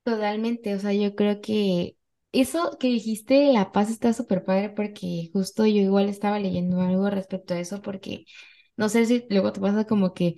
Totalmente, 0.02 0.74
o 0.74 0.78
sea, 0.78 0.92
yo 0.92 1.14
creo 1.14 1.40
que 1.40 1.96
eso 2.32 2.76
que 2.78 2.88
dijiste, 2.88 3.50
la 3.52 3.72
paz 3.72 3.88
está 3.90 4.12
súper 4.12 4.44
padre 4.44 4.68
porque 4.70 5.30
justo 5.32 5.64
yo 5.64 5.80
igual 5.80 6.08
estaba 6.10 6.38
leyendo 6.38 6.80
algo 6.82 7.08
respecto 7.08 7.54
a 7.54 7.60
eso 7.60 7.80
porque 7.80 8.26
no 8.76 8.88
sé 8.90 9.06
si 9.06 9.24
luego 9.30 9.52
te 9.52 9.60
pasa 9.60 9.86
como 9.86 10.12
que 10.12 10.34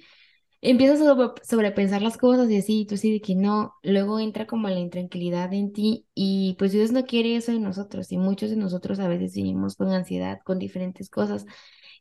empiezas 0.70 1.00
a 1.00 1.04
sobre- 1.04 1.32
sobrepensar 1.44 2.02
las 2.02 2.16
cosas 2.18 2.50
y 2.50 2.56
así, 2.58 2.80
y 2.82 2.86
tú 2.86 2.96
sí 2.96 3.12
de 3.12 3.20
que 3.20 3.34
no, 3.34 3.74
luego 3.82 4.18
entra 4.20 4.46
como 4.46 4.68
la 4.68 4.78
intranquilidad 4.80 5.52
en 5.54 5.72
ti 5.72 6.06
y 6.14 6.56
pues 6.58 6.72
Dios 6.72 6.92
no 6.92 7.04
quiere 7.06 7.36
eso 7.36 7.52
en 7.52 7.62
nosotros 7.62 8.12
y 8.12 8.18
muchos 8.18 8.50
de 8.50 8.56
nosotros 8.56 8.98
a 9.00 9.08
veces 9.08 9.34
vivimos 9.34 9.76
con 9.76 9.90
ansiedad, 9.92 10.40
con 10.44 10.58
diferentes 10.58 11.10
cosas 11.10 11.46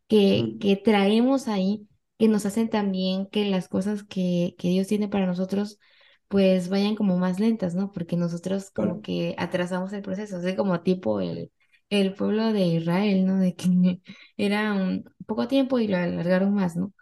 que, 0.07 0.55
Mm, 0.57 0.60
que 0.60 0.75
traemos 0.77 1.48
ahí, 1.48 1.88
que 2.17 2.27
nos 2.27 2.45
hacen 2.45 2.69
también 2.69 3.27
que 3.27 3.45
las 3.50 3.67
cosas 3.67 4.03
que, 4.03 4.55
que 4.57 4.69
Dios 4.69 4.88
tiene 4.88 5.07
para 5.10 5.25
nosotros 5.27 5.79
pues 6.27 6.69
vayan 6.69 6.95
como 6.95 7.17
más 7.17 7.39
lentas, 7.39 7.75
¿no? 7.75 7.91
Porque 7.91 8.17
nosotros 8.17 8.72
como 8.72 8.88
claro, 8.88 9.01
que 9.01 9.36
atrasamos 9.38 9.93
el 9.93 10.01
proceso, 10.01 10.38
así 10.38 10.55
como 10.55 10.81
tipo 10.81 11.22
el, 11.22 11.51
el 11.89 12.13
pueblo 12.15 12.51
de 12.53 12.62
Israel, 12.67 13.25
¿no? 13.27 13.38
De 13.39 13.55
que 13.55 13.67
era 14.38 14.74
un 14.74 15.03
poco 15.27 15.48
tiempo 15.48 15.79
y 15.79 15.88
lo 15.88 15.98
alargaron 15.98 16.53
más, 16.53 16.75
¿no? 16.75 16.93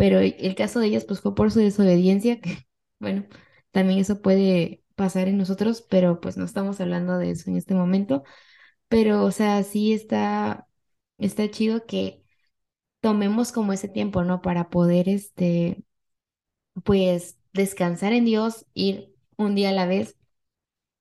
Pero 0.00 0.18
el 0.20 0.54
caso 0.54 0.80
de 0.80 0.86
ellos 0.88 1.04
pues 1.04 1.20
fue 1.20 1.34
por 1.34 1.50
su 1.52 1.58
desobediencia, 1.60 2.40
que 2.40 2.66
bueno, 3.00 3.26
también 3.70 3.98
eso 4.00 4.22
puede 4.22 4.82
pasar 4.96 5.28
en 5.28 5.36
nosotros, 5.38 5.82
pero 5.90 6.20
pues 6.20 6.36
no 6.38 6.44
estamos 6.44 6.80
hablando 6.80 7.18
de 7.18 7.30
eso 7.32 7.50
en 7.50 7.56
este 7.56 7.74
momento. 7.74 8.22
Pero, 8.88 9.24
o 9.24 9.30
sea, 9.32 9.62
sí 9.64 9.92
está, 9.94 10.68
está 11.18 11.50
chido 11.50 11.86
que 11.86 12.24
tomemos 13.00 13.52
como 13.52 13.72
ese 13.74 13.88
tiempo, 13.88 14.24
¿no? 14.24 14.42
Para 14.42 14.70
poder, 14.70 15.08
este, 15.08 15.84
pues, 16.84 17.38
descansar 17.52 18.12
en 18.12 18.24
Dios, 18.24 18.66
ir 18.74 19.14
un 19.36 19.54
día 19.54 19.70
a 19.70 19.72
la 19.72 19.86
vez 19.86 20.16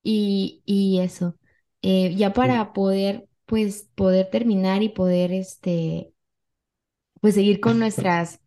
y, 0.03 0.63
y 0.65 0.99
eso. 1.01 1.37
Eh, 1.83 2.15
ya 2.15 2.33
para 2.33 2.73
poder, 2.73 3.29
pues, 3.45 3.89
poder 3.95 4.29
terminar 4.31 4.83
y 4.83 4.89
poder, 4.89 5.33
este, 5.33 6.13
pues, 7.21 7.35
seguir 7.35 7.59
con 7.59 7.79
nuestras, 7.79 8.41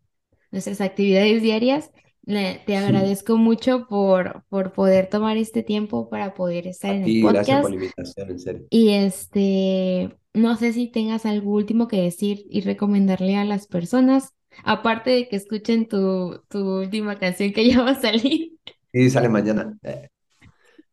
nuestras 0.53 0.81
actividades 0.81 1.43
diarias. 1.43 1.91
te 2.25 2.77
agradezco 2.77 3.37
mucho 3.37 3.87
por, 3.89 4.45
por 4.49 4.73
poder 4.73 5.09
tomar 5.09 5.37
este 5.37 5.63
tiempo 5.63 6.09
para 6.09 6.35
poder 6.35 6.67
estar 6.67 6.91
A 6.91 6.95
en 6.95 7.03
el 7.03 7.07
ti, 7.07 7.21
gracias 7.27 7.59
por 7.59 7.69
podcast. 7.69 7.71
la 7.71 7.75
invitación, 7.75 8.29
en 8.31 8.39
serio. 8.39 8.69
Y 8.69 8.91
este, 8.93 10.17
no 10.33 10.55
sé 10.57 10.73
si 10.73 10.87
tengas 10.91 11.25
algo 11.25 11.51
último 11.51 11.87
que 11.87 12.01
decir 12.01 12.45
y 12.49 12.61
recomendarle 12.61 13.35
a 13.37 13.45
las 13.45 13.67
personas, 13.67 14.33
aparte 14.63 15.11
de 15.11 15.29
que 15.29 15.35
escuchen 15.35 15.87
tu, 15.87 16.41
tu 16.49 16.79
última 16.81 17.19
canción 17.19 17.53
que 17.53 17.69
ya 17.71 17.81
va 17.83 17.91
a 17.91 18.01
salir. 18.01 18.53
Y 18.91 19.09
sale 19.09 19.29
mañana. 19.29 19.77
Eh, 19.83 20.07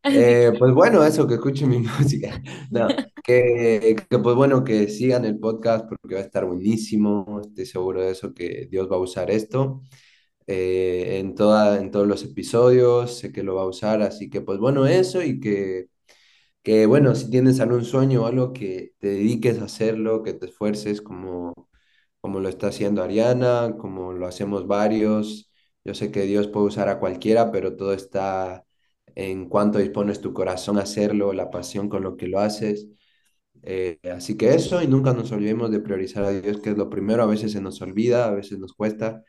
eh, 0.09 0.53
pues 0.59 0.73
bueno, 0.75 1.05
eso, 1.05 1.27
que 1.27 1.35
escuchen 1.35 1.69
mi 1.71 1.79
música. 2.01 2.43
No, 2.71 2.89
que, 3.23 3.97
que 4.09 4.19
pues 4.19 4.37
bueno, 4.37 4.65
que 4.65 4.89
sigan 4.89 5.25
el 5.25 5.39
podcast 5.39 5.87
porque 5.89 6.15
va 6.17 6.21
a 6.21 6.25
estar 6.25 6.45
buenísimo. 6.47 7.41
Estoy 7.43 7.67
seguro 7.67 8.03
de 8.03 8.11
eso, 8.13 8.35
que 8.35 8.67
Dios 8.71 8.91
va 8.91 8.97
a 8.97 8.99
usar 9.01 9.31
esto. 9.31 9.83
eh, 10.47 11.19
en 11.21 11.35
toda, 11.37 11.81
en 11.81 11.91
todos 11.93 12.07
los 12.09 12.25
episodios, 12.25 13.19
sé 13.19 13.33
que 13.33 13.43
lo 13.45 13.57
va 13.57 13.63
a 13.63 13.67
usar, 13.67 14.03
así 14.03 14.31
que 14.31 14.41
pues 14.43 14.59
bueno, 14.61 14.87
eso 14.87 15.23
y 15.23 15.41
que, 15.41 15.89
que 16.63 16.87
bueno, 16.87 17.15
si 17.15 17.31
tienes 17.31 17.61
algún 17.61 17.85
sueño 17.85 18.23
o 18.23 18.27
algo 18.27 18.53
que 18.53 18.93
te 18.99 19.09
dediques 19.09 19.61
a 19.61 19.65
hacerlo, 19.65 20.23
que 20.23 20.35
te 20.35 20.47
esfuerces 20.47 21.01
como, 21.03 21.55
como 22.21 22.41
lo 22.41 22.49
está 22.49 22.69
haciendo 22.69 23.03
Ariana, 23.03 23.77
como 23.79 24.13
lo 24.13 24.27
hacemos 24.27 24.67
varios. 24.67 25.51
Yo 25.85 25.95
sé 25.95 26.11
que 26.13 26.23
Dios 26.23 26.49
puede 26.49 26.67
usar 26.67 26.89
a 26.89 27.01
cualquiera, 27.01 27.51
pero 27.53 27.77
todo 27.77 27.93
está 27.95 28.65
en 29.17 29.49
cuánto 29.49 29.79
dispones 29.79 30.21
tu 30.21 30.33
corazón 30.33 30.79
a 30.79 30.83
hacerlo, 30.83 31.33
la 31.33 31.51
pasión 31.51 31.89
con 31.89 32.03
lo 32.03 32.17
que 32.17 32.29
lo 32.29 32.41
haces. 32.41 32.89
Eh, 33.63 33.99
así 34.13 34.37
que 34.37 34.55
eso, 34.55 34.83
y 34.83 34.89
nunca 34.89 35.13
nos 35.13 35.33
olvidemos 35.33 35.71
de 35.71 35.81
priorizar 35.81 36.25
a 36.25 36.31
Dios, 36.31 36.61
que 36.61 36.71
es 36.71 36.79
lo 36.79 36.91
primero. 36.91 37.23
A 37.23 37.27
veces 37.27 37.53
se 37.53 37.61
nos 37.61 37.81
olvida, 37.83 38.27
a 38.27 38.31
veces 38.33 38.59
nos 38.59 38.73
cuesta, 38.75 39.23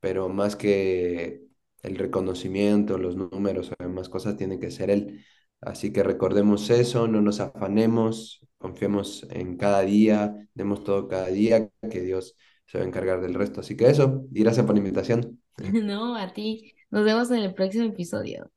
pero 0.00 0.28
más 0.28 0.56
que 0.56 1.42
el 1.82 1.96
reconocimiento, 1.96 2.98
los 2.98 3.16
números 3.16 3.72
o 3.72 3.82
demás 3.82 4.08
cosas, 4.08 4.36
tiene 4.36 4.58
que 4.60 4.70
ser 4.70 4.90
Él. 4.90 5.24
Así 5.60 5.92
que 5.92 6.02
recordemos 6.02 6.70
eso, 6.70 7.08
no 7.08 7.20
nos 7.20 7.40
afanemos, 7.40 8.46
confiemos 8.58 9.26
en 9.30 9.56
cada 9.56 9.82
día, 9.82 10.48
demos 10.54 10.84
todo 10.84 11.08
cada 11.08 11.28
día, 11.28 11.68
que 11.90 12.00
Dios 12.02 12.36
se 12.66 12.78
va 12.78 12.84
a 12.84 12.86
encargar 12.86 13.20
del 13.20 13.34
resto. 13.34 13.60
Así 13.60 13.76
que 13.76 13.88
eso, 13.88 14.24
y 14.32 14.42
gracias 14.42 14.66
por 14.66 14.74
la 14.74 14.80
invitación. 14.80 15.40
No, 15.72 16.14
a 16.16 16.32
ti. 16.32 16.74
Nos 16.90 17.04
vemos 17.04 17.30
en 17.32 17.38
el 17.38 17.54
próximo 17.54 17.84
episodio. 17.84 18.50